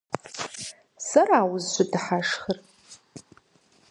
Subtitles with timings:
[1.07, 2.57] Сэра узыщыдыхьэшхыр?